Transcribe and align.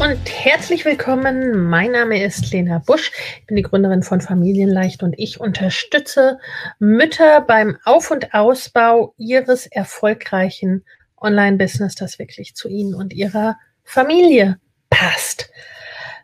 Und 0.00 0.30
herzlich 0.30 0.86
willkommen. 0.86 1.68
Mein 1.68 1.92
Name 1.92 2.24
ist 2.24 2.52
Lena 2.52 2.78
Busch. 2.78 3.12
Ich 3.40 3.46
bin 3.46 3.56
die 3.56 3.62
Gründerin 3.62 4.02
von 4.02 4.22
Familienleicht 4.22 5.02
und 5.02 5.14
ich 5.18 5.38
unterstütze 5.38 6.38
Mütter 6.78 7.42
beim 7.42 7.76
Auf- 7.84 8.10
und 8.10 8.32
Ausbau 8.32 9.12
ihres 9.18 9.66
erfolgreichen 9.66 10.86
Online-Business, 11.20 11.96
das 11.96 12.18
wirklich 12.18 12.54
zu 12.54 12.68
ihnen 12.68 12.94
und 12.94 13.12
ihrer 13.12 13.58
Familie 13.84 14.58
passt. 14.88 15.50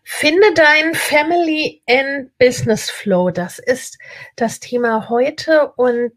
Finde 0.05 0.47
dein 0.55 0.95
Family 0.95 1.83
and 1.87 2.31
Business 2.39 2.89
Flow. 2.89 3.31
Das 3.31 3.59
ist 3.59 3.99
das 4.37 4.59
Thema 4.59 5.11
heute 5.11 5.73
und 5.77 6.15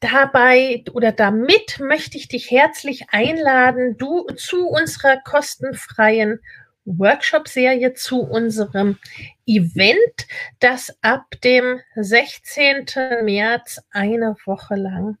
dabei 0.00 0.84
oder 0.92 1.12
damit 1.12 1.78
möchte 1.80 2.18
ich 2.18 2.28
dich 2.28 2.50
herzlich 2.50 3.06
einladen, 3.10 3.96
du 3.96 4.26
zu 4.36 4.68
unserer 4.68 5.18
kostenfreien 5.18 6.40
Workshop-Serie 6.84 7.94
zu 7.94 8.20
unserem 8.22 8.98
Event, 9.46 10.26
das 10.60 10.96
ab 11.02 11.24
dem 11.42 11.80
16. 11.96 12.86
März 13.22 13.80
eine 13.90 14.36
Woche 14.44 14.76
lang 14.76 15.18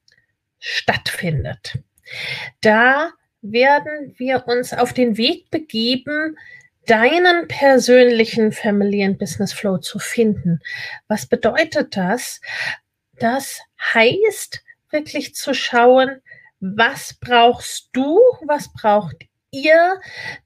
stattfindet. 0.58 1.78
Da 2.60 3.10
werden 3.42 4.14
wir 4.16 4.46
uns 4.46 4.72
auf 4.72 4.92
den 4.92 5.16
Weg 5.16 5.50
begeben, 5.50 6.36
deinen 6.86 7.48
persönlichen 7.48 8.52
Family 8.52 9.04
and 9.04 9.18
Business 9.18 9.52
Flow 9.52 9.78
zu 9.78 9.98
finden. 9.98 10.60
Was 11.08 11.26
bedeutet 11.26 11.96
das? 11.96 12.40
Das 13.18 13.60
heißt, 13.94 14.62
wirklich 14.96 15.34
zu 15.34 15.54
schauen, 15.54 16.22
was 16.60 17.14
brauchst 17.20 17.90
du, 17.92 18.18
was 18.46 18.72
braucht 18.72 19.26
ihr, 19.50 20.00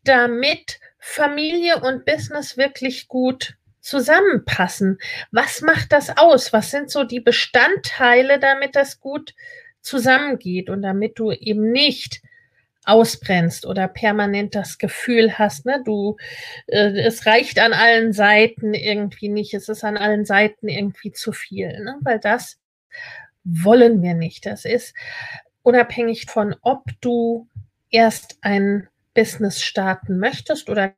damit 0.04 0.80
Familie 0.98 1.80
und 1.80 2.04
Business 2.04 2.56
wirklich 2.56 3.08
gut 3.08 3.54
zusammenpassen. 3.80 4.98
Was 5.30 5.62
macht 5.62 5.92
das 5.92 6.16
aus? 6.16 6.52
Was 6.52 6.70
sind 6.70 6.90
so 6.90 7.04
die 7.04 7.20
Bestandteile, 7.20 8.38
damit 8.38 8.76
das 8.76 9.00
gut 9.00 9.34
zusammengeht 9.80 10.68
und 10.68 10.82
damit 10.82 11.18
du 11.18 11.32
eben 11.32 11.72
nicht 11.72 12.20
ausbrennst 12.84 13.66
oder 13.66 13.88
permanent 13.88 14.54
das 14.54 14.78
Gefühl 14.78 15.38
hast, 15.38 15.66
ne, 15.66 15.82
du, 15.84 16.16
äh, 16.66 16.98
es 17.00 17.26
reicht 17.26 17.58
an 17.58 17.72
allen 17.72 18.12
Seiten 18.12 18.74
irgendwie 18.74 19.28
nicht, 19.28 19.54
es 19.54 19.68
ist 19.68 19.84
an 19.84 19.96
allen 19.96 20.24
Seiten 20.24 20.68
irgendwie 20.68 21.12
zu 21.12 21.32
viel, 21.32 21.68
ne, 21.82 21.98
weil 22.02 22.18
das 22.18 22.58
wollen 23.50 24.02
wir 24.02 24.14
nicht. 24.14 24.46
Das 24.46 24.64
ist 24.64 24.94
unabhängig 25.62 26.26
von, 26.26 26.54
ob 26.62 26.84
du 27.00 27.48
erst 27.90 28.38
ein 28.42 28.88
Business 29.14 29.62
starten 29.62 30.18
möchtest 30.18 30.68
oder 30.68 30.94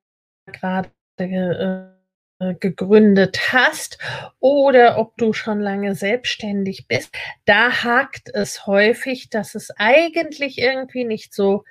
gerade 0.47 0.91
äh, 1.19 2.55
gegründet 2.55 3.53
hast 3.53 3.99
oder 4.41 4.99
ob 4.99 5.17
du 5.17 5.33
schon 5.33 5.61
lange 5.61 5.95
selbstständig 5.95 6.89
bist, 6.89 7.15
da 7.45 7.85
hakt 7.85 8.31
es 8.35 8.67
häufig, 8.67 9.31
dass 9.31 9.55
es 9.55 9.71
eigentlich 9.77 10.59
irgendwie 10.59 11.05
nicht 11.05 11.35
so 11.35 11.65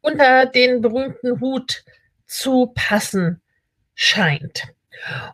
unter 0.00 0.46
den 0.46 0.80
berühmten 0.80 1.40
Hut 1.40 1.84
zu 2.26 2.72
passen 2.74 3.42
scheint. 3.94 4.73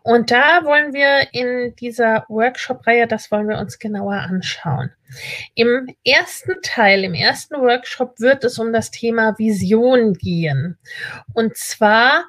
Und 0.02 0.30
da 0.30 0.64
wollen 0.64 0.92
wir 0.92 1.28
in 1.32 1.74
dieser 1.76 2.24
Workshop-Reihe, 2.28 3.06
das 3.06 3.30
wollen 3.30 3.48
wir 3.48 3.58
uns 3.58 3.78
genauer 3.78 4.14
anschauen. 4.14 4.92
Im 5.54 5.88
ersten 6.04 6.60
Teil, 6.62 7.04
im 7.04 7.14
ersten 7.14 7.56
Workshop 7.56 8.20
wird 8.20 8.44
es 8.44 8.58
um 8.58 8.72
das 8.72 8.90
Thema 8.90 9.38
Vision 9.38 10.14
gehen. 10.14 10.78
Und 11.34 11.56
zwar, 11.56 12.24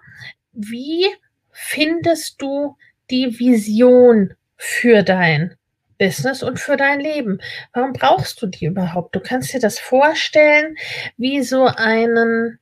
wie 0.51 1.05
findest 1.51 2.41
du 2.41 2.75
die 3.09 3.39
Vision 3.39 4.33
für 4.57 5.03
dein 5.03 5.55
Business 5.97 6.41
und 6.41 6.59
für 6.59 6.77
dein 6.77 6.99
Leben? 6.99 7.39
Warum 7.73 7.93
brauchst 7.93 8.41
du 8.41 8.47
die 8.47 8.65
überhaupt? 8.65 9.15
Du 9.15 9.19
kannst 9.19 9.53
dir 9.53 9.59
das 9.59 9.79
vorstellen 9.79 10.75
wie 11.17 11.43
so 11.43 11.65
einen 11.65 12.59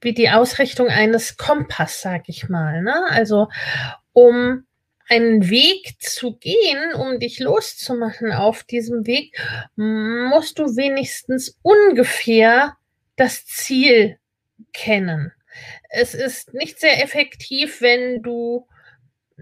wie 0.00 0.14
die 0.14 0.30
Ausrichtung 0.30 0.88
eines 0.88 1.36
Kompass, 1.36 2.00
sag 2.00 2.28
ich 2.28 2.48
mal. 2.48 2.82
Ne? 2.82 3.04
Also 3.10 3.48
um 4.12 4.64
einen 5.08 5.50
Weg 5.50 6.00
zu 6.00 6.36
gehen, 6.36 6.94
um 6.94 7.18
dich 7.18 7.40
loszumachen 7.40 8.32
auf 8.32 8.62
diesem 8.62 9.06
Weg, 9.06 9.36
musst 9.76 10.58
du 10.58 10.76
wenigstens 10.76 11.58
ungefähr 11.62 12.76
das 13.16 13.44
Ziel 13.44 14.18
kennen. 14.72 15.32
Es 15.88 16.14
ist 16.14 16.54
nicht 16.54 16.78
sehr 16.78 17.02
effektiv, 17.02 17.80
wenn 17.80 18.22
du 18.22 18.68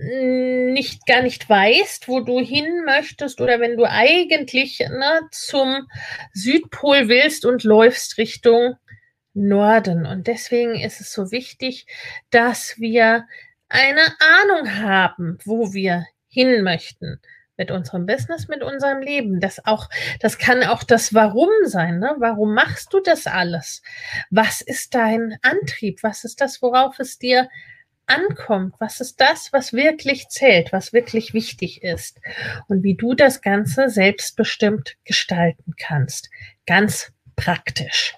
nicht 0.01 1.07
gar 1.07 1.23
nicht 1.23 1.49
weißt, 1.49 2.09
wo 2.09 2.21
du 2.21 2.41
hin 2.41 2.85
möchtest 2.85 3.41
oder 3.41 3.59
wenn 3.59 3.77
du 3.77 3.85
eigentlich 3.85 4.79
ne, 4.79 5.23
zum 5.33 5.89
Südpol 6.33 7.09
willst 7.09 7.45
und 7.45 7.65
läufst 7.65 8.17
Richtung 8.17 8.77
Norden. 9.47 10.07
Und 10.07 10.27
deswegen 10.27 10.75
ist 10.75 11.01
es 11.01 11.13
so 11.13 11.31
wichtig, 11.31 11.87
dass 12.31 12.79
wir 12.79 13.27
eine 13.69 14.03
Ahnung 14.43 14.75
haben, 14.83 15.39
wo 15.45 15.73
wir 15.73 16.07
hin 16.29 16.63
möchten 16.63 17.21
mit 17.59 17.71
unserem 17.71 18.07
Business, 18.07 18.49
mit 18.49 18.63
unserem 18.63 19.03
Leben. 19.03 19.41
Das 19.41 19.67
auch, 19.67 19.91
das 20.21 20.39
kann 20.39 20.63
auch 20.63 20.85
das 20.85 21.13
Warum 21.13 21.51
sein. 21.65 21.99
Ne? 21.99 22.15
Warum 22.19 22.55
machst 22.55 22.93
du 22.95 23.01
das 23.01 23.27
alles? 23.27 23.83
Was 24.31 24.61
ist 24.61 24.95
dein 24.95 25.37
Antrieb? 25.43 26.03
Was 26.03 26.25
ist 26.25 26.41
das, 26.41 26.63
worauf 26.63 26.99
es 27.01 27.19
dir 27.19 27.49
ankommt? 28.07 28.75
Was 28.79 29.01
ist 29.01 29.21
das, 29.21 29.53
was 29.53 29.73
wirklich 29.73 30.29
zählt, 30.29 30.73
was 30.73 30.93
wirklich 30.93 31.35
wichtig 31.35 31.83
ist? 31.83 32.21
Und 32.69 32.85
wie 32.85 32.95
du 32.95 33.15
das 33.15 33.43
Ganze 33.43 33.91
selbstbestimmt 33.91 34.97
gestalten 35.05 35.75
kannst. 35.77 36.31
Ganz 36.65 37.13
praktisch. 37.37 38.15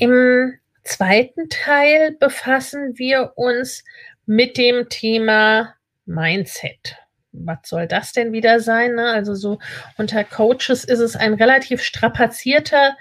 Im 0.00 0.56
zweiten 0.84 1.48
Teil 1.48 2.12
befassen 2.12 2.96
wir 2.98 3.32
uns 3.34 3.82
mit 4.26 4.56
dem 4.56 4.88
Thema 4.88 5.74
Mindset. 6.06 6.94
Was 7.32 7.58
soll 7.64 7.88
das 7.88 8.12
denn 8.12 8.32
wieder 8.32 8.60
sein? 8.60 8.94
Ne? 8.94 9.10
Also 9.10 9.34
so 9.34 9.58
unter 9.96 10.22
Coaches 10.22 10.84
ist 10.84 11.00
es 11.00 11.16
ein 11.16 11.34
relativ 11.34 11.82
strapazierter 11.82 12.96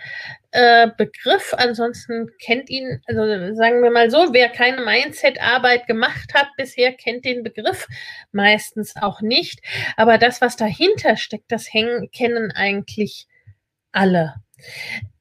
äh, 0.49 0.87
Begriff. 0.97 1.53
Ansonsten 1.55 2.31
kennt 2.43 2.71
ihn, 2.71 2.99
also 3.05 3.21
sagen 3.53 3.83
wir 3.83 3.91
mal 3.91 4.09
so, 4.09 4.33
wer 4.33 4.49
keine 4.49 4.81
Mindset-Arbeit 4.81 5.85
gemacht 5.85 6.33
hat 6.33 6.47
bisher, 6.57 6.93
kennt 6.93 7.25
den 7.25 7.43
Begriff 7.43 7.87
meistens 8.31 8.95
auch 8.95 9.21
nicht. 9.21 9.61
Aber 9.97 10.17
das, 10.17 10.41
was 10.41 10.55
dahinter 10.55 11.15
steckt, 11.15 11.51
das 11.51 11.71
hängen, 11.71 12.09
kennen 12.09 12.51
eigentlich 12.51 13.27
alle. 13.91 14.41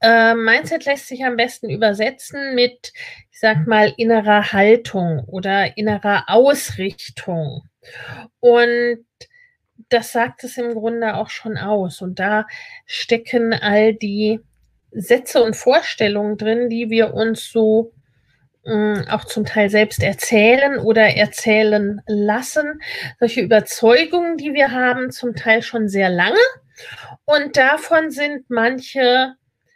Äh, 0.00 0.34
Mindset 0.34 0.84
lässt 0.84 1.08
sich 1.08 1.24
am 1.24 1.36
besten 1.36 1.70
übersetzen 1.70 2.54
mit, 2.54 2.92
ich 3.30 3.40
sag 3.40 3.66
mal, 3.66 3.92
innerer 3.96 4.52
Haltung 4.52 5.24
oder 5.26 5.76
innerer 5.76 6.24
Ausrichtung. 6.28 7.62
Und 8.40 9.04
das 9.88 10.12
sagt 10.12 10.44
es 10.44 10.56
im 10.56 10.74
Grunde 10.74 11.14
auch 11.14 11.30
schon 11.30 11.56
aus. 11.56 12.02
Und 12.02 12.18
da 12.18 12.46
stecken 12.86 13.52
all 13.52 13.94
die 13.94 14.40
Sätze 14.90 15.42
und 15.42 15.56
Vorstellungen 15.56 16.36
drin, 16.36 16.70
die 16.70 16.90
wir 16.90 17.14
uns 17.14 17.50
so 17.50 17.92
äh, 18.64 19.06
auch 19.08 19.24
zum 19.24 19.44
Teil 19.44 19.70
selbst 19.70 20.02
erzählen 20.02 20.78
oder 20.78 21.16
erzählen 21.16 22.00
lassen. 22.06 22.80
Solche 23.20 23.42
Überzeugungen, 23.42 24.36
die 24.36 24.54
wir 24.54 24.72
haben, 24.72 25.10
zum 25.10 25.34
Teil 25.34 25.62
schon 25.62 25.88
sehr 25.88 26.08
lange. 26.08 26.38
Und 27.24 27.56
davon 27.56 28.10
sind 28.10 28.50
manche, 28.50 29.34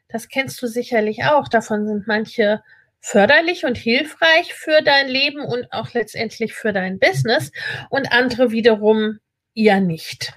das 0.08 0.28
kennst 0.28 0.60
du 0.62 0.66
sicherlich 0.66 1.24
auch, 1.24 1.48
davon 1.48 1.86
sind 1.86 2.06
manche 2.06 2.62
förderlich 3.00 3.64
und 3.64 3.76
hilfreich 3.76 4.54
für 4.54 4.82
dein 4.82 5.08
Leben 5.08 5.40
und 5.40 5.72
auch 5.72 5.92
letztendlich 5.94 6.54
für 6.54 6.72
dein 6.72 6.98
Business 6.98 7.50
und 7.88 8.12
andere 8.12 8.50
wiederum 8.50 9.18
eher 9.54 9.80
nicht. 9.80 10.34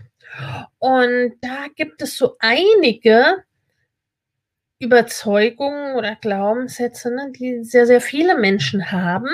Und 0.79 1.33
da 1.41 1.67
gibt 1.75 2.01
es 2.01 2.17
so 2.17 2.35
einige 2.39 3.43
Überzeugungen 4.79 5.95
oder 5.95 6.15
Glaubenssätze, 6.15 7.13
ne, 7.13 7.31
die 7.31 7.63
sehr, 7.63 7.85
sehr 7.85 8.01
viele 8.01 8.37
Menschen 8.37 8.91
haben 8.91 9.29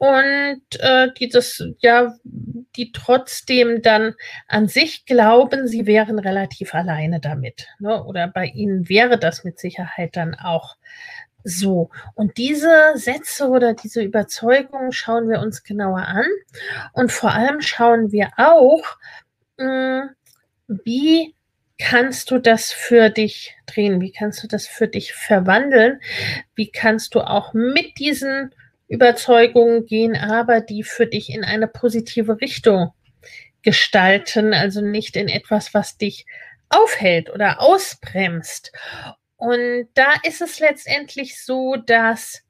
und 0.00 0.62
äh, 0.78 1.12
die 1.12 1.28
das 1.28 1.62
ja, 1.80 2.14
die 2.24 2.90
trotzdem 2.90 3.82
dann 3.82 4.14
an 4.48 4.66
sich 4.66 5.04
glauben, 5.04 5.68
sie 5.68 5.84
wären 5.84 6.18
relativ 6.18 6.74
alleine 6.74 7.20
damit. 7.20 7.68
Ne? 7.80 8.02
Oder 8.04 8.26
bei 8.26 8.46
ihnen 8.46 8.88
wäre 8.88 9.18
das 9.18 9.44
mit 9.44 9.58
Sicherheit 9.58 10.16
dann 10.16 10.34
auch 10.34 10.76
so. 11.44 11.90
Und 12.14 12.38
diese 12.38 12.92
Sätze 12.94 13.48
oder 13.48 13.74
diese 13.74 14.02
Überzeugungen 14.02 14.92
schauen 14.92 15.28
wir 15.28 15.40
uns 15.40 15.64
genauer 15.64 16.06
an. 16.06 16.24
Und 16.94 17.12
vor 17.12 17.32
allem 17.34 17.60
schauen 17.60 18.10
wir 18.10 18.30
auch, 18.38 18.82
mh, 19.58 19.66
hm, 19.66 20.10
wie 20.82 21.34
kannst 21.78 22.30
du 22.30 22.38
das 22.38 22.72
für 22.72 23.10
dich 23.10 23.54
drehen? 23.66 24.00
Wie 24.00 24.12
kannst 24.12 24.42
du 24.42 24.48
das 24.48 24.66
für 24.66 24.88
dich 24.88 25.12
verwandeln? 25.12 26.00
Wie 26.54 26.70
kannst 26.70 27.14
du 27.14 27.20
auch 27.20 27.52
mit 27.52 27.98
diesen 27.98 28.54
Überzeugungen 28.90 29.86
gehen, 29.86 30.16
aber 30.16 30.60
die 30.60 30.82
für 30.82 31.06
dich 31.06 31.30
in 31.30 31.44
eine 31.44 31.68
positive 31.68 32.40
Richtung 32.40 32.92
gestalten, 33.62 34.52
also 34.52 34.80
nicht 34.80 35.16
in 35.16 35.28
etwas, 35.28 35.72
was 35.74 35.96
dich 35.96 36.26
aufhält 36.68 37.30
oder 37.30 37.60
ausbremst. 37.60 38.72
Und 39.36 39.88
da 39.94 40.14
ist 40.24 40.42
es 40.42 40.58
letztendlich 40.58 41.42
so, 41.42 41.76
dass 41.76 42.42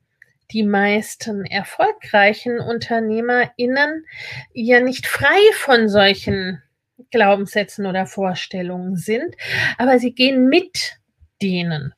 die 0.50 0.62
meisten 0.62 1.44
erfolgreichen 1.44 2.58
UnternehmerInnen 2.58 4.06
ja 4.54 4.80
nicht 4.80 5.06
frei 5.06 5.38
von 5.54 5.88
solchen 5.88 6.62
Glaubenssätzen 7.10 7.86
oder 7.86 8.06
Vorstellungen 8.06 8.96
sind, 8.96 9.36
aber 9.76 9.98
sie 9.98 10.14
gehen 10.14 10.46
mit 10.46 10.96
denen. 11.42 11.92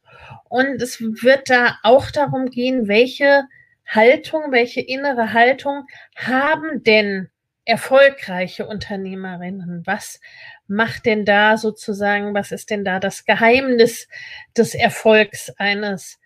Und 0.49 0.83
es 0.83 1.01
wird 1.01 1.49
da 1.49 1.79
auch 1.83 2.11
darum 2.11 2.51
gehen, 2.51 2.89
welche 2.89 3.45
Haltung, 3.95 4.53
welche 4.53 4.81
innere 4.81 5.33
Haltung 5.33 5.87
haben 6.17 6.83
denn 6.83 7.31
erfolgreiche 7.65 8.67
Unternehmerinnen? 8.67 9.83
Was 9.87 10.21
macht 10.67 11.07
denn 11.07 11.25
da 11.25 11.57
sozusagen, 11.57 12.35
was 12.35 12.53
ist 12.53 12.71
denn 12.71 12.85
da 12.85 13.01
das 13.01 13.25
Geheimnis 13.25 14.09
des 14.57 14.75
Erfolgs 14.75 15.51
eines 15.59 16.19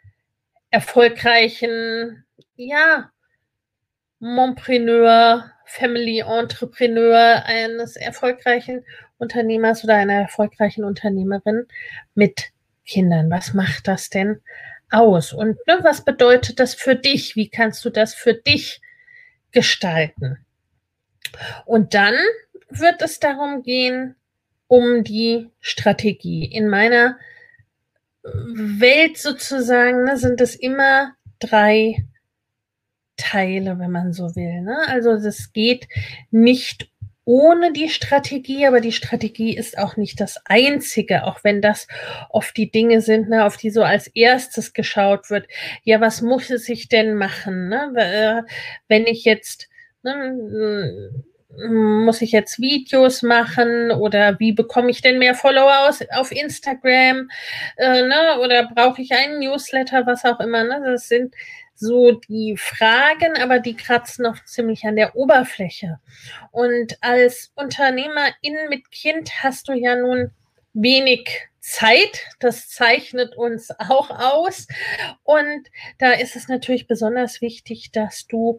erfolgreichen, 0.70 2.24
ja, 2.56 3.10
Montpreneur, 4.19 5.50
Family 5.64 6.20
Entrepreneur 6.20 7.42
eines 7.44 7.96
erfolgreichen 7.96 8.84
Unternehmers 9.19 9.84
oder 9.84 9.94
einer 9.94 10.14
erfolgreichen 10.14 10.84
Unternehmerin 10.84 11.66
mit 12.14 12.52
Kindern. 12.86 13.30
Was 13.30 13.52
macht 13.52 13.88
das 13.88 14.08
denn 14.08 14.40
aus? 14.90 15.32
Und 15.32 15.58
ne, 15.66 15.78
was 15.82 16.04
bedeutet 16.04 16.60
das 16.60 16.74
für 16.74 16.96
dich? 16.96 17.36
Wie 17.36 17.48
kannst 17.48 17.84
du 17.84 17.90
das 17.90 18.14
für 18.14 18.34
dich 18.34 18.80
gestalten? 19.52 20.38
Und 21.64 21.94
dann 21.94 22.14
wird 22.68 23.02
es 23.02 23.18
darum 23.18 23.62
gehen, 23.62 24.16
um 24.68 25.04
die 25.04 25.50
Strategie. 25.60 26.44
In 26.44 26.68
meiner 26.68 27.18
Welt 28.22 29.18
sozusagen 29.18 30.04
ne, 30.04 30.16
sind 30.16 30.40
es 30.40 30.56
immer 30.56 31.14
drei 31.38 32.04
Teile, 33.16 33.78
wenn 33.78 33.90
man 33.90 34.12
so 34.12 34.34
will. 34.36 34.62
Ne? 34.62 34.76
Also 34.88 35.12
es 35.12 35.52
geht 35.52 35.88
nicht 36.30 36.90
ohne 37.26 37.73
die 37.73 37.88
Strategie, 37.88 38.67
aber 38.67 38.81
die 38.81 38.93
Strategie 38.93 39.55
ist 39.55 39.76
auch 39.78 39.96
nicht 39.96 40.20
das 40.20 40.40
Einzige, 40.46 41.25
auch 41.25 41.43
wenn 41.43 41.61
das 41.61 41.88
oft 42.31 42.56
die 42.56 42.70
Dinge 42.70 43.00
sind, 43.00 43.28
ne, 43.28 43.44
auf 43.44 43.56
die 43.56 43.70
so 43.70 43.82
als 43.82 44.06
erstes 44.06 44.73
geschaut 44.73 45.28
wird. 45.28 45.49
Ja, 45.82 46.00
was 46.00 46.23
muss 46.23 46.50
es 46.50 46.64
sich 46.64 46.88
denn 46.88 47.17
machen? 47.17 47.69
Ne? 47.69 47.93
Äh, 47.96 48.50
wenn 48.87 49.06
ich 49.06 49.25
jetzt 49.25 49.69
ne, 50.05 51.11
muss 51.58 52.23
ich 52.23 52.32
jetzt 52.32 52.61
Videos 52.61 53.23
machen 53.23 53.90
oder 53.90 54.38
wie 54.38 54.52
bekomme 54.52 54.90
ich 54.90 55.00
denn 55.02 55.19
mehr 55.19 55.34
Follower 55.34 55.88
aus, 55.88 56.00
auf 56.12 56.31
Instagram 56.31 57.29
äh, 57.76 58.02
ne? 58.02 58.38
oder 58.40 58.69
brauche 58.72 59.02
ich 59.02 59.12
einen 59.12 59.40
Newsletter, 59.40 60.06
was 60.06 60.25
auch 60.25 60.38
immer. 60.40 60.64
Ne? 60.64 60.81
Das 60.84 61.08
sind 61.08 61.34
so 61.76 62.12
die 62.12 62.56
Fragen, 62.56 63.37
aber 63.37 63.58
die 63.58 63.76
kratzen 63.76 64.25
noch 64.25 64.44
ziemlich 64.44 64.84
an 64.84 64.96
der 64.96 65.14
Oberfläche. 65.14 66.00
Und 66.50 66.96
als 67.02 67.52
Unternehmerin 67.55 68.69
mit 68.69 68.90
Kind 68.90 69.43
hast 69.43 69.69
du 69.69 69.73
ja 69.73 69.96
nun 69.96 70.31
wenig 70.73 71.49
Zeit. 71.61 72.26
Das 72.38 72.69
zeichnet 72.69 73.37
uns 73.37 73.70
auch 73.78 74.11
aus. 74.11 74.67
Und 75.25 75.69
da 75.99 76.12
ist 76.12 76.37
es 76.37 76.49
natürlich 76.49 76.87
besonders 76.87 77.40
wichtig, 77.40 77.90
dass 77.93 78.26
du 78.26 78.58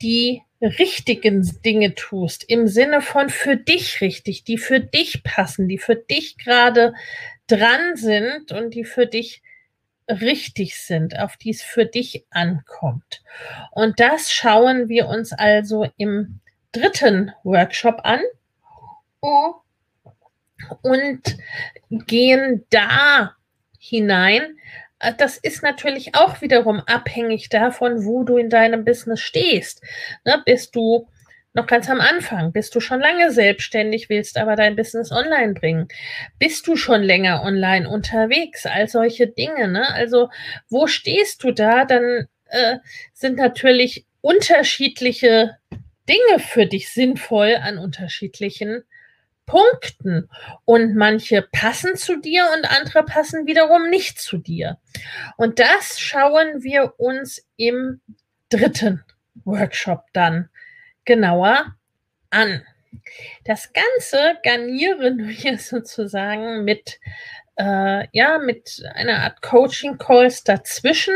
die 0.00 0.42
richtigen 0.60 1.42
Dinge 1.64 1.94
tust, 1.94 2.44
im 2.48 2.66
Sinne 2.66 3.00
von 3.00 3.30
für 3.30 3.56
dich 3.56 4.00
richtig, 4.00 4.44
die 4.44 4.58
für 4.58 4.80
dich 4.80 5.22
passen, 5.22 5.68
die 5.68 5.78
für 5.78 5.96
dich 5.96 6.36
gerade 6.36 6.94
dran 7.46 7.96
sind 7.96 8.52
und 8.52 8.74
die 8.74 8.84
für 8.84 9.06
dich 9.06 9.42
richtig 10.08 10.80
sind, 10.80 11.18
auf 11.18 11.36
die 11.36 11.50
es 11.50 11.62
für 11.62 11.84
dich 11.84 12.24
ankommt. 12.30 13.22
Und 13.72 14.00
das 14.00 14.32
schauen 14.32 14.88
wir 14.88 15.08
uns 15.08 15.32
also 15.32 15.86
im 15.96 16.40
dritten 16.72 17.32
Workshop 17.44 18.00
an 18.04 18.20
und 20.82 21.38
gehen 21.90 22.64
da 22.70 23.34
hinein. 23.78 24.58
Das 25.18 25.36
ist 25.36 25.62
natürlich 25.62 26.14
auch 26.14 26.40
wiederum 26.40 26.80
abhängig 26.80 27.48
davon, 27.48 28.04
wo 28.04 28.24
du 28.24 28.36
in 28.36 28.50
deinem 28.50 28.84
Business 28.84 29.20
stehst. 29.20 29.82
Ne, 30.24 30.42
bist 30.44 30.74
du 30.74 31.08
noch 31.54 31.66
ganz 31.66 31.88
am 31.88 32.00
Anfang? 32.00 32.52
Bist 32.52 32.74
du 32.74 32.80
schon 32.80 33.00
lange 33.00 33.30
selbstständig, 33.32 34.08
willst 34.08 34.36
aber 34.36 34.56
dein 34.56 34.76
Business 34.76 35.10
online 35.10 35.54
bringen? 35.54 35.88
Bist 36.38 36.66
du 36.66 36.76
schon 36.76 37.02
länger 37.02 37.42
online 37.42 37.88
unterwegs? 37.88 38.66
All 38.66 38.88
solche 38.88 39.26
Dinge. 39.26 39.68
Ne? 39.68 39.92
Also 39.92 40.30
wo 40.68 40.86
stehst 40.86 41.42
du 41.42 41.52
da? 41.52 41.84
Dann 41.84 42.28
äh, 42.46 42.76
sind 43.12 43.36
natürlich 43.36 44.06
unterschiedliche 44.20 45.56
Dinge 46.08 46.38
für 46.38 46.66
dich 46.66 46.90
sinnvoll 46.90 47.56
an 47.60 47.78
unterschiedlichen 47.78 48.84
Punkten. 49.46 50.28
Und 50.64 50.94
manche 50.94 51.42
passen 51.42 51.96
zu 51.96 52.20
dir 52.20 52.46
und 52.56 52.70
andere 52.70 53.02
passen 53.04 53.46
wiederum 53.46 53.88
nicht 53.88 54.20
zu 54.20 54.36
dir. 54.36 54.78
Und 55.36 55.58
das 55.58 55.98
schauen 55.98 56.62
wir 56.62 56.94
uns 56.98 57.44
im 57.56 58.00
dritten 58.50 59.02
Workshop 59.44 60.04
dann 60.12 60.50
genauer 61.08 61.74
an. 62.28 62.62
Das 63.44 63.72
Ganze 63.72 64.36
garnieren 64.44 65.26
wir 65.26 65.58
sozusagen 65.58 66.64
mit, 66.64 67.00
äh, 67.56 68.06
ja, 68.12 68.38
mit 68.38 68.84
einer 68.94 69.20
Art 69.24 69.40
Coaching-Calls 69.40 70.44
dazwischen, 70.44 71.14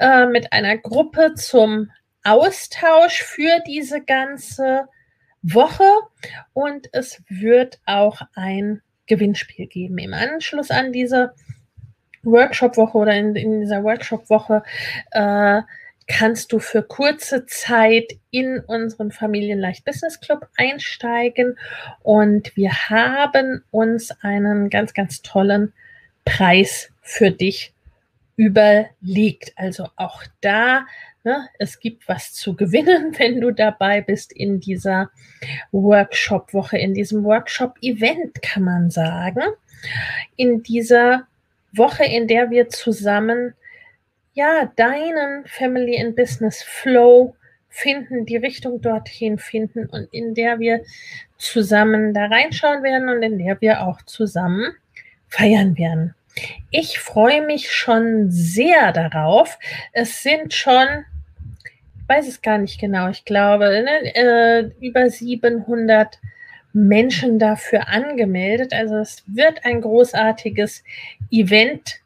äh, 0.00 0.26
mit 0.26 0.52
einer 0.52 0.76
Gruppe 0.76 1.34
zum 1.34 1.92
Austausch 2.24 3.22
für 3.22 3.62
diese 3.64 4.02
ganze 4.02 4.88
Woche 5.42 5.88
und 6.52 6.88
es 6.92 7.22
wird 7.28 7.78
auch 7.86 8.20
ein 8.34 8.82
Gewinnspiel 9.06 9.68
geben. 9.68 9.98
Im 9.98 10.14
Anschluss 10.14 10.72
an 10.72 10.92
diese 10.92 11.32
Workshop-Woche 12.24 12.98
oder 12.98 13.14
in, 13.14 13.36
in 13.36 13.60
dieser 13.60 13.84
Workshop-Woche 13.84 14.64
äh, 15.12 15.62
kannst 16.06 16.52
du 16.52 16.58
für 16.58 16.82
kurze 16.82 17.46
Zeit 17.46 18.12
in 18.30 18.60
unseren 18.60 19.10
Familienleicht 19.10 19.84
Business 19.84 20.20
Club 20.20 20.48
einsteigen 20.56 21.58
und 22.02 22.56
wir 22.56 22.72
haben 22.72 23.64
uns 23.70 24.12
einen 24.22 24.70
ganz, 24.70 24.94
ganz 24.94 25.22
tollen 25.22 25.72
Preis 26.24 26.90
für 27.02 27.30
dich 27.30 27.72
überlegt. 28.36 29.52
Also 29.56 29.88
auch 29.96 30.22
da, 30.40 30.86
ne, 31.24 31.48
es 31.58 31.80
gibt 31.80 32.08
was 32.08 32.32
zu 32.32 32.54
gewinnen, 32.54 33.14
wenn 33.18 33.40
du 33.40 33.50
dabei 33.50 34.00
bist 34.00 34.32
in 34.32 34.60
dieser 34.60 35.10
Workshop-Woche, 35.72 36.78
in 36.78 36.94
diesem 36.94 37.24
Workshop-Event, 37.24 38.42
kann 38.42 38.62
man 38.62 38.90
sagen. 38.90 39.42
In 40.36 40.62
dieser 40.62 41.26
Woche, 41.72 42.04
in 42.04 42.28
der 42.28 42.50
wir 42.50 42.68
zusammen 42.68 43.54
ja 44.36 44.70
deinen 44.76 45.46
Family 45.46 45.98
and 45.98 46.14
Business 46.14 46.62
Flow 46.62 47.34
finden, 47.70 48.26
die 48.26 48.36
Richtung 48.36 48.80
dorthin 48.80 49.38
finden 49.38 49.86
und 49.86 50.08
in 50.12 50.34
der 50.34 50.60
wir 50.60 50.82
zusammen 51.38 52.14
da 52.14 52.26
reinschauen 52.26 52.82
werden 52.82 53.08
und 53.08 53.22
in 53.22 53.38
der 53.38 53.60
wir 53.60 53.86
auch 53.86 54.02
zusammen 54.02 54.72
feiern 55.28 55.76
werden. 55.76 56.14
Ich 56.70 56.98
freue 56.98 57.44
mich 57.44 57.72
schon 57.72 58.30
sehr 58.30 58.92
darauf. 58.92 59.58
Es 59.92 60.22
sind 60.22 60.52
schon, 60.52 60.86
ich 61.64 62.08
weiß 62.08 62.28
es 62.28 62.42
gar 62.42 62.58
nicht 62.58 62.78
genau, 62.78 63.08
ich 63.08 63.24
glaube, 63.24 63.64
ne, 63.64 64.14
äh, 64.14 64.70
über 64.86 65.08
700 65.08 66.18
Menschen 66.74 67.38
dafür 67.38 67.88
angemeldet. 67.88 68.74
Also 68.74 68.96
es 68.96 69.24
wird 69.26 69.64
ein 69.64 69.80
großartiges 69.80 70.84
Event 71.30 72.02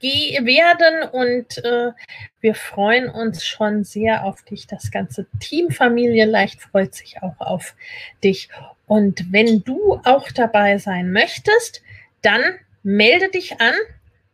werden 0.00 1.08
und 1.10 1.58
äh, 1.64 1.92
wir 2.40 2.54
freuen 2.54 3.08
uns 3.08 3.44
schon 3.44 3.84
sehr 3.84 4.24
auf 4.24 4.42
dich. 4.42 4.66
Das 4.66 4.90
ganze 4.90 5.26
Team 5.40 5.70
Familie 5.70 6.24
leicht 6.24 6.60
freut 6.60 6.94
sich 6.94 7.22
auch 7.22 7.40
auf 7.40 7.74
dich. 8.22 8.48
Und 8.86 9.32
wenn 9.32 9.62
du 9.64 10.00
auch 10.04 10.30
dabei 10.30 10.78
sein 10.78 11.12
möchtest, 11.12 11.82
dann 12.20 12.42
melde 12.82 13.28
dich 13.30 13.60
an, 13.60 13.74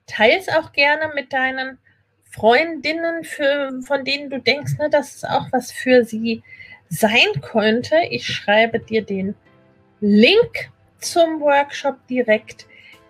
teile 0.07 0.39
es 0.39 0.49
auch 0.49 0.73
gerne 0.73 1.13
mit 1.15 1.33
deinen 1.33 1.79
Freundinnen, 2.31 3.25
für, 3.25 3.81
von 3.87 4.05
denen 4.05 4.31
du 4.31 4.41
denkst, 4.41 4.77
ne, 4.79 4.91
dass 4.91 5.17
es 5.17 5.25
auch 5.25 5.47
was 5.51 5.73
für 5.73 6.05
sie 6.05 6.43
sein 6.89 7.41
könnte. 7.41 7.97
Ich 8.11 8.27
schreibe 8.27 8.81
dir 8.81 9.03
den 9.03 9.35
Link 10.01 10.71
zum 11.01 11.41
Workshop 11.41 12.07
direkt 12.09 12.67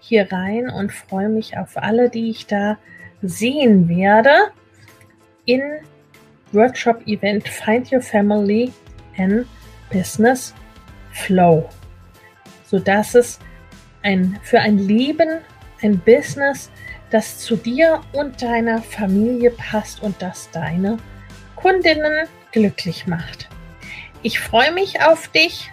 hier 0.09 0.33
rein 0.33 0.71
und 0.71 0.93
freue 0.93 1.29
mich 1.29 1.57
auf 1.59 1.77
alle, 1.77 2.09
die 2.09 2.31
ich 2.31 2.47
da 2.47 2.79
sehen 3.23 3.88
werde 3.88 4.31
in 5.45 5.62
Workshop 6.53 7.07
Event 7.07 7.47
Find 7.47 7.93
Your 7.93 8.00
Family 8.00 8.73
and 9.19 9.47
Business 9.91 10.55
Flow, 11.12 11.69
sodass 12.65 13.15
es 13.15 13.38
ein, 14.03 14.38
für 14.43 14.61
ein 14.61 14.79
Leben, 14.79 15.41
ein 15.83 15.99
Business, 15.99 16.71
das 17.11 17.38
zu 17.38 17.57
dir 17.57 18.00
und 18.12 18.41
deiner 18.41 18.81
Familie 18.81 19.50
passt 19.50 20.03
und 20.03 20.21
das 20.23 20.50
deine 20.50 20.99
Kundinnen 21.57 22.27
glücklich 22.53 23.07
macht. 23.07 23.49
Ich 24.23 24.41
freue 24.41 24.73
mich 24.73 25.03
auf 25.03 25.29
dich 25.29 25.71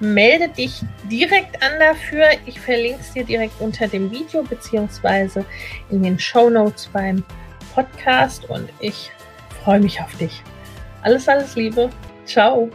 melde 0.00 0.48
dich 0.48 0.82
direkt 1.10 1.62
an 1.62 1.72
dafür. 1.78 2.26
Ich 2.46 2.60
verlinke 2.60 3.00
es 3.00 3.12
dir 3.12 3.24
direkt 3.24 3.60
unter 3.60 3.88
dem 3.88 4.10
Video 4.10 4.42
beziehungsweise 4.42 5.44
in 5.90 6.02
den 6.02 6.18
Show 6.18 6.50
Notes 6.50 6.88
beim 6.92 7.24
Podcast 7.74 8.48
und 8.48 8.68
ich 8.80 9.10
freue 9.62 9.80
mich 9.80 10.00
auf 10.00 10.14
dich. 10.16 10.42
Alles, 11.02 11.28
alles 11.28 11.54
Liebe. 11.56 11.90
Ciao. 12.24 12.70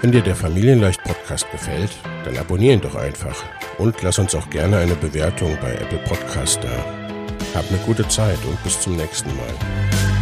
Wenn 0.00 0.12
dir 0.12 0.22
der 0.22 0.36
Familienleicht 0.36 1.02
Podcast 1.02 1.50
gefällt, 1.50 1.90
dann 2.24 2.36
abonniere 2.36 2.74
ihn 2.74 2.80
doch 2.80 2.94
einfach 2.94 3.44
und 3.78 4.00
lass 4.02 4.18
uns 4.18 4.34
auch 4.34 4.48
gerne 4.50 4.78
eine 4.78 4.94
Bewertung 4.94 5.56
bei 5.60 5.72
Apple 5.72 5.98
Podcast 5.98 6.60
da. 6.62 6.98
Hab 7.54 7.68
eine 7.68 7.78
gute 7.86 8.06
Zeit 8.08 8.38
und 8.44 8.62
bis 8.62 8.80
zum 8.80 8.96
nächsten 8.96 9.30
Mal. 9.36 10.17